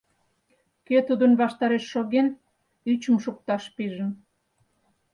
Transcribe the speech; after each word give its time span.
Кӧ 0.87 0.97
тудын 1.07 1.31
ваштареш 1.41 1.83
шоген— 1.91 2.27
ӱчым 2.91 3.15
шукташ 3.23 3.63
пижын. 3.75 4.11